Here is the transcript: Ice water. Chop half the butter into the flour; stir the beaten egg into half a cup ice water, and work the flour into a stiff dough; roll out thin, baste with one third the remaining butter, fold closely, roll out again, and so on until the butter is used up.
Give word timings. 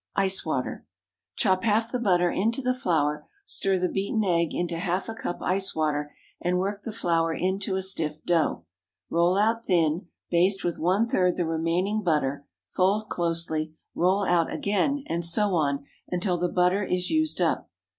Ice 0.15 0.43
water. 0.43 0.87
Chop 1.35 1.63
half 1.63 1.91
the 1.91 1.99
butter 1.99 2.31
into 2.31 2.63
the 2.63 2.73
flour; 2.73 3.27
stir 3.45 3.77
the 3.77 3.87
beaten 3.87 4.23
egg 4.23 4.51
into 4.51 4.79
half 4.79 5.07
a 5.07 5.13
cup 5.13 5.37
ice 5.43 5.75
water, 5.75 6.11
and 6.41 6.57
work 6.57 6.81
the 6.81 6.91
flour 6.91 7.35
into 7.35 7.75
a 7.75 7.83
stiff 7.83 8.25
dough; 8.25 8.65
roll 9.11 9.37
out 9.37 9.63
thin, 9.63 10.07
baste 10.31 10.63
with 10.63 10.79
one 10.79 11.07
third 11.07 11.35
the 11.37 11.45
remaining 11.45 12.01
butter, 12.01 12.47
fold 12.67 13.09
closely, 13.09 13.75
roll 13.93 14.23
out 14.25 14.51
again, 14.51 15.03
and 15.05 15.23
so 15.23 15.53
on 15.53 15.85
until 16.09 16.35
the 16.39 16.49
butter 16.51 16.83
is 16.83 17.11
used 17.11 17.39
up. 17.39 17.69